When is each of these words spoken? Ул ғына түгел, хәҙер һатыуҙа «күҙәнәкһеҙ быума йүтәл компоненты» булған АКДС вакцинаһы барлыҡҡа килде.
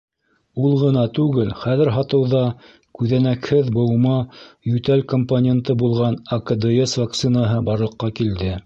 Ул 0.67 0.71
ғына 0.83 1.01
түгел, 1.17 1.51
хәҙер 1.63 1.91
һатыуҙа 1.97 2.41
«күҙәнәкһеҙ 3.01 3.71
быума 3.77 4.17
йүтәл 4.73 5.07
компоненты» 5.15 5.79
булған 5.85 6.21
АКДС 6.41 7.01
вакцинаһы 7.05 7.65
барлыҡҡа 7.71 8.15
килде. 8.23 8.55